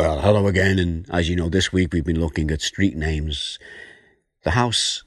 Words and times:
Well, 0.00 0.22
hello 0.22 0.46
again, 0.46 0.78
and 0.78 1.04
as 1.10 1.28
you 1.28 1.36
know, 1.36 1.50
this 1.50 1.74
week 1.74 1.92
we've 1.92 2.02
been 2.02 2.18
looking 2.18 2.50
at 2.50 2.62
street 2.62 2.96
names. 2.96 3.58
The 4.44 4.52
house, 4.52 5.04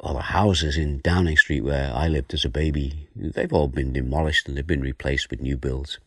or 0.00 0.12
the 0.12 0.22
houses 0.22 0.76
in 0.76 1.00
Downing 1.04 1.36
Street 1.36 1.60
where 1.60 1.92
I 1.94 2.08
lived 2.08 2.34
as 2.34 2.44
a 2.44 2.48
baby, 2.48 3.08
they've 3.14 3.52
all 3.52 3.68
been 3.68 3.92
demolished 3.92 4.48
and 4.48 4.56
they've 4.56 4.66
been 4.66 4.80
replaced 4.80 5.30
with 5.30 5.40
new 5.40 5.56
builds. 5.56 6.00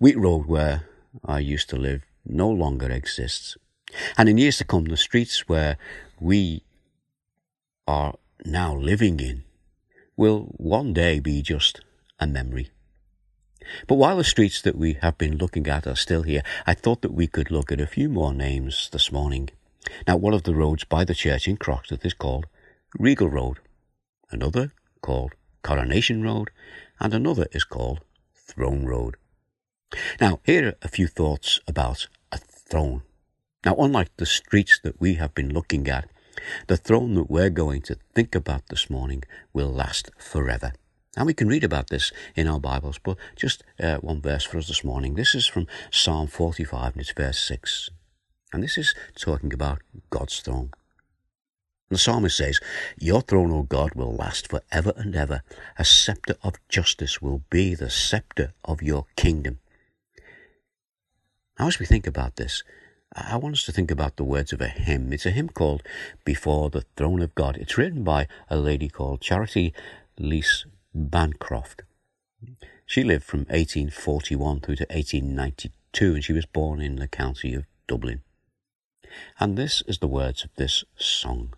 Wheat 0.00 0.18
Road, 0.18 0.46
where 0.46 0.88
I 1.24 1.38
used 1.38 1.70
to 1.70 1.76
live, 1.76 2.02
no 2.26 2.50
longer 2.50 2.90
exists. 2.90 3.56
And 4.18 4.28
in 4.28 4.36
years 4.36 4.58
to 4.58 4.64
come, 4.64 4.86
the 4.86 4.96
streets 4.96 5.48
where 5.48 5.78
we 6.18 6.64
are 7.86 8.16
now 8.44 8.74
living 8.74 9.20
in 9.20 9.44
will 10.16 10.52
one 10.56 10.92
day 10.92 11.20
be 11.20 11.42
just 11.42 11.80
a 12.18 12.26
memory. 12.26 12.70
But 13.86 13.96
while 13.96 14.16
the 14.16 14.24
streets 14.24 14.60
that 14.62 14.76
we 14.76 14.94
have 14.94 15.18
been 15.18 15.36
looking 15.36 15.66
at 15.66 15.86
are 15.86 15.96
still 15.96 16.22
here, 16.22 16.42
I 16.66 16.74
thought 16.74 17.02
that 17.02 17.14
we 17.14 17.26
could 17.26 17.50
look 17.50 17.70
at 17.70 17.80
a 17.80 17.86
few 17.86 18.08
more 18.08 18.32
names 18.32 18.88
this 18.92 19.12
morning. 19.12 19.50
Now, 20.06 20.16
one 20.16 20.34
of 20.34 20.42
the 20.42 20.54
roads 20.54 20.84
by 20.84 21.04
the 21.04 21.14
church 21.14 21.48
in 21.48 21.56
Croxteth 21.56 22.04
is 22.04 22.14
called 22.14 22.46
Regal 22.98 23.28
Road, 23.28 23.58
another 24.30 24.72
called 25.00 25.32
Coronation 25.62 26.22
Road, 26.22 26.50
and 26.98 27.14
another 27.14 27.46
is 27.52 27.64
called 27.64 28.00
Throne 28.34 28.84
Road. 28.84 29.16
Now, 30.20 30.40
here 30.44 30.68
are 30.68 30.74
a 30.82 30.88
few 30.88 31.06
thoughts 31.06 31.60
about 31.66 32.06
a 32.30 32.38
throne. 32.38 33.02
Now, 33.64 33.74
unlike 33.76 34.16
the 34.16 34.26
streets 34.26 34.80
that 34.82 35.00
we 35.00 35.14
have 35.14 35.34
been 35.34 35.52
looking 35.52 35.88
at, 35.88 36.08
the 36.68 36.76
throne 36.76 37.14
that 37.14 37.30
we're 37.30 37.50
going 37.50 37.82
to 37.82 37.96
think 38.14 38.34
about 38.34 38.68
this 38.68 38.88
morning 38.88 39.24
will 39.52 39.68
last 39.68 40.10
forever. 40.18 40.72
And 41.16 41.26
we 41.26 41.34
can 41.34 41.48
read 41.48 41.64
about 41.64 41.88
this 41.88 42.12
in 42.36 42.46
our 42.46 42.60
Bibles, 42.60 42.98
but 42.98 43.16
just 43.34 43.64
uh, 43.80 43.96
one 43.96 44.20
verse 44.20 44.44
for 44.44 44.58
us 44.58 44.68
this 44.68 44.84
morning. 44.84 45.14
This 45.14 45.34
is 45.34 45.46
from 45.46 45.66
Psalm 45.90 46.28
45, 46.28 46.92
and 46.92 47.00
it's 47.00 47.10
verse 47.10 47.40
6. 47.40 47.90
And 48.52 48.62
this 48.62 48.78
is 48.78 48.94
talking 49.16 49.52
about 49.52 49.80
God's 50.10 50.38
throne. 50.40 50.70
The 51.88 51.98
psalmist 51.98 52.36
says, 52.36 52.60
Your 52.96 53.22
throne, 53.22 53.50
O 53.50 53.62
God, 53.62 53.94
will 53.96 54.14
last 54.14 54.46
for 54.46 54.62
ever 54.70 54.92
and 54.96 55.16
ever. 55.16 55.42
A 55.76 55.84
scepter 55.84 56.36
of 56.44 56.54
justice 56.68 57.20
will 57.20 57.42
be 57.50 57.74
the 57.74 57.90
scepter 57.90 58.52
of 58.64 58.80
your 58.80 59.06
kingdom. 59.16 59.58
Now, 61.58 61.66
as 61.66 61.80
we 61.80 61.86
think 61.86 62.06
about 62.06 62.36
this, 62.36 62.62
I 63.12 63.36
want 63.36 63.56
us 63.56 63.64
to 63.64 63.72
think 63.72 63.90
about 63.90 64.16
the 64.16 64.24
words 64.24 64.52
of 64.52 64.60
a 64.60 64.68
hymn. 64.68 65.12
It's 65.12 65.26
a 65.26 65.32
hymn 65.32 65.48
called 65.48 65.82
Before 66.24 66.70
the 66.70 66.84
Throne 66.96 67.20
of 67.20 67.34
God. 67.34 67.56
It's 67.56 67.76
written 67.76 68.04
by 68.04 68.28
a 68.48 68.56
lady 68.56 68.88
called 68.88 69.20
Charitie 69.20 69.72
Lees 70.16 70.66
Bancroft. 70.94 71.82
She 72.86 73.04
lived 73.04 73.24
from 73.24 73.40
1841 73.40 74.60
through 74.60 74.76
to 74.76 74.86
1892 74.90 76.14
and 76.14 76.24
she 76.24 76.32
was 76.32 76.46
born 76.46 76.80
in 76.80 76.96
the 76.96 77.08
county 77.08 77.54
of 77.54 77.64
Dublin. 77.86 78.22
And 79.38 79.56
this 79.56 79.82
is 79.86 79.98
the 79.98 80.08
words 80.08 80.44
of 80.44 80.50
this 80.56 80.84
song. 80.96 81.54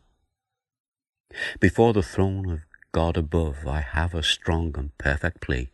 Before 1.60 1.92
the 1.92 2.02
throne 2.02 2.50
of 2.50 2.60
God 2.92 3.16
above, 3.16 3.66
I 3.66 3.80
have 3.80 4.14
a 4.14 4.22
strong 4.22 4.74
and 4.76 4.96
perfect 4.98 5.40
plea, 5.40 5.70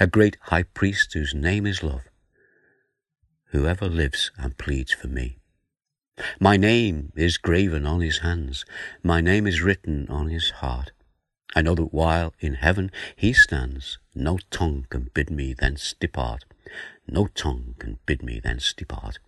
a 0.00 0.06
great 0.06 0.36
high 0.42 0.64
priest 0.64 1.12
whose 1.12 1.34
name 1.34 1.66
is 1.66 1.82
love, 1.82 2.08
whoever 3.50 3.88
lives 3.88 4.32
and 4.36 4.58
pleads 4.58 4.92
for 4.92 5.06
me. 5.06 5.38
My 6.40 6.56
name 6.56 7.12
is 7.14 7.38
graven 7.38 7.86
on 7.86 8.00
his 8.00 8.18
hands, 8.18 8.64
my 9.02 9.20
name 9.20 9.46
is 9.46 9.62
written 9.62 10.08
on 10.08 10.28
his 10.28 10.50
heart. 10.50 10.90
I 11.54 11.62
know 11.62 11.74
that 11.74 11.94
while 11.94 12.34
in 12.40 12.54
heaven 12.54 12.90
he 13.14 13.32
stands, 13.32 13.98
no 14.14 14.38
tongue 14.50 14.86
can 14.90 15.10
bid 15.14 15.30
me 15.30 15.54
thence 15.54 15.94
depart. 15.98 16.44
No 17.06 17.28
tongue 17.28 17.76
can 17.78 17.98
bid 18.04 18.22
me 18.22 18.40
thence 18.40 18.72
depart. 18.72 19.18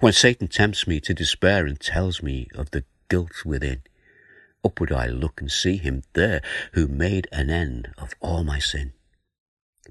When 0.00 0.12
Satan 0.12 0.48
tempts 0.48 0.86
me 0.86 1.00
to 1.00 1.14
despair 1.14 1.66
and 1.66 1.78
tells 1.78 2.22
me 2.22 2.48
of 2.54 2.70
the 2.70 2.84
guilt 3.08 3.44
within, 3.44 3.82
upward 4.64 4.92
I 4.92 5.06
look 5.06 5.40
and 5.40 5.50
see 5.50 5.76
him 5.76 6.02
there 6.14 6.42
who 6.72 6.88
made 6.88 7.28
an 7.30 7.50
end 7.50 7.94
of 7.98 8.14
all 8.20 8.42
my 8.42 8.58
sin. 8.58 8.92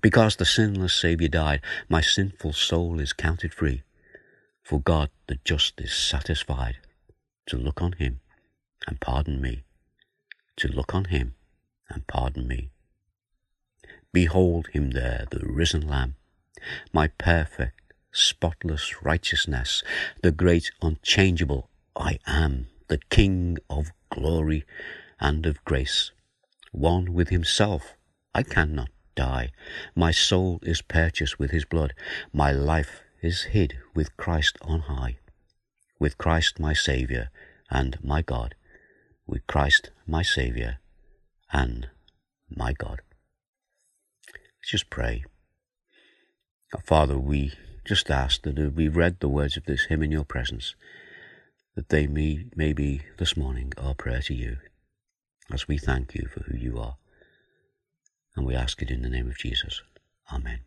Because 0.02 0.36
the 0.36 0.46
sinless 0.46 0.94
Saviour 0.94 1.30
died, 1.30 1.62
my 1.88 2.02
sinful 2.02 2.54
soul 2.54 3.00
is 3.00 3.14
counted 3.14 3.54
free. 3.54 3.84
For 4.64 4.82
God 4.82 5.12
the 5.28 5.40
just 5.46 5.80
is 5.80 5.94
satisfied 5.94 6.78
to 7.48 7.58
look 7.58 7.82
on 7.82 7.94
him 7.94 8.20
and 8.88 9.00
pardon 9.00 9.40
me 9.40 9.65
to 10.58 10.68
look 10.68 10.94
on 10.94 11.06
him 11.06 11.36
and 11.90 12.08
pardon 12.08 12.48
me. 12.48 12.70
Behold 14.14 14.68
him 14.68 14.92
there, 14.92 15.26
the 15.30 15.46
risen 15.46 15.88
Lamb, 15.88 16.16
my 16.94 17.08
perfect, 17.08 17.94
spotless 18.12 19.04
righteousness, 19.04 19.84
the 20.24 20.32
great, 20.32 20.72
unchangeable 20.82 21.70
I 21.96 22.20
am, 22.26 22.68
the 22.88 23.00
King 23.10 23.58
of 23.70 23.92
glory 24.10 24.66
and 25.20 25.46
of 25.46 25.64
grace. 25.66 26.12
One 26.72 27.14
with 27.14 27.30
himself, 27.30 27.96
I 28.34 28.44
cannot 28.44 28.90
die. 29.16 29.52
My 29.96 30.12
soul 30.12 30.60
is 30.64 30.82
purchased 30.82 31.40
with 31.40 31.52
his 31.52 31.66
blood. 31.66 31.94
My 32.34 32.52
life 32.52 33.02
is 33.22 33.44
hid 33.44 33.78
with 33.94 34.16
Christ 34.18 34.58
on 34.62 34.82
high. 34.82 35.18
With 36.00 36.18
Christ 36.18 36.60
my 36.60 36.74
Saviour 36.74 37.30
and 37.70 37.98
my 38.04 38.22
God 38.22 38.56
with 39.28 39.48
Christ 39.48 39.92
my 40.08 40.22
Saviour 40.22 40.78
and 41.52 41.90
my 42.50 42.74
God. 42.74 43.02
Let's 44.34 44.72
just 44.72 44.90
pray. 44.90 45.24
Father, 46.84 47.18
we 47.18 47.54
just 47.86 48.10
ask 48.10 48.42
that 48.44 48.60
as 48.60 48.72
we 48.72 48.88
read 48.88 49.20
the 49.20 49.30
words 49.30 49.58
of 49.58 49.66
this 49.66 49.86
hymn 49.86 50.04
in 50.04 50.12
your 50.12 50.26
presence, 50.26 50.76
that 51.76 51.90
they 51.90 52.08
may, 52.08 52.46
may 52.56 52.74
be 52.74 53.02
this 53.18 53.38
morning 53.38 53.72
our 53.78 53.94
prayer 53.94 54.22
to 54.22 54.34
you, 54.34 54.58
as 55.52 55.68
we 55.68 55.78
thank 55.78 56.16
you 56.16 56.28
for 56.34 56.42
who 56.44 56.58
you 56.58 56.80
are. 56.80 56.98
And 58.36 58.46
we 58.46 58.56
ask 58.56 58.82
it 58.82 58.90
in 58.90 59.02
the 59.02 59.10
name 59.10 59.28
of 59.28 59.38
Jesus. 59.38 59.82
Amen. 60.34 60.62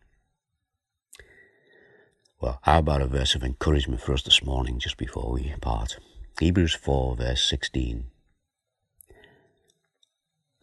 Well, 2.41 2.59
how 2.63 2.79
about 2.79 3.01
a 3.01 3.07
verse 3.07 3.35
of 3.35 3.43
encouragement 3.43 4.01
for 4.01 4.13
us 4.13 4.23
this 4.23 4.43
morning 4.43 4.79
just 4.79 4.97
before 4.97 5.31
we 5.31 5.53
part? 5.61 5.97
Hebrews 6.39 6.73
4, 6.73 7.17
verse 7.17 7.47
16 7.47 8.05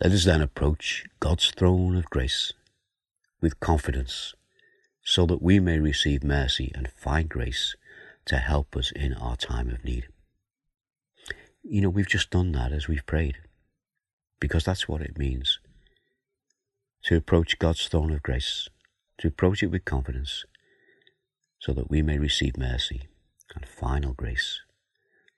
let 0.01 0.13
us 0.13 0.25
then 0.25 0.43
approach 0.43 1.05
God's 1.21 1.51
throne 1.51 1.97
of 1.97 2.11
grace 2.11 2.53
with 3.41 3.61
confidence 3.61 4.35
so 5.03 5.25
that 5.27 5.43
we 5.43 5.61
may 5.61 5.79
receive 5.79 6.23
mercy 6.23 6.71
and 6.75 6.91
find 6.91 7.29
grace 7.29 7.77
to 8.27 8.37
help 8.37 8.77
us 8.77 8.91
in 8.91 9.15
our 9.15 9.37
time 9.37 9.71
of 9.71 9.85
need. 9.85 10.09
You 11.63 11.81
know, 11.81 11.89
we've 11.89 12.09
just 12.09 12.31
done 12.31 12.53
that 12.53 12.73
as 12.73 12.89
we've 12.89 13.07
prayed 13.07 13.37
because 14.41 14.65
that's 14.65 14.89
what 14.89 15.01
it 15.01 15.19
means 15.19 15.61
to 17.05 17.17
approach 17.17 17.59
God's 17.59 17.87
throne 17.87 18.13
of 18.13 18.23
grace, 18.23 18.69
to 19.19 19.29
approach 19.29 19.63
it 19.63 19.69
with 19.69 19.85
confidence 19.85 20.45
so 21.59 21.73
that 21.73 21.89
we 21.89 22.03
may 22.03 22.19
receive 22.19 22.59
mercy 22.59 23.09
and 23.55 23.67
final 23.67 24.13
grace 24.13 24.61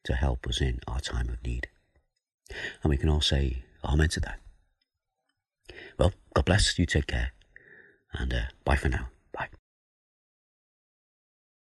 to 0.04 0.14
help 0.14 0.46
us 0.46 0.60
in 0.60 0.80
our 0.88 1.00
time 1.00 1.28
of 1.28 1.42
need. 1.44 1.69
And 2.82 2.90
we 2.90 2.96
can 2.96 3.08
all 3.08 3.20
say 3.20 3.62
Amen 3.84 4.08
to 4.08 4.20
that. 4.20 4.47
Well, 5.98 6.12
God 6.34 6.44
bless. 6.44 6.78
You 6.78 6.86
take 6.86 7.06
care. 7.09 7.32
And 8.12 8.32
uh, 8.32 8.42
bye 8.64 8.76
for 8.76 8.88
now. 8.88 9.09